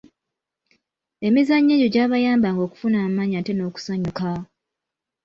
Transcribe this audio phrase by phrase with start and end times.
[1.27, 4.39] Emizannyo egyo gyabayambanga okufuna amaanyi ate n’okusanyukaa.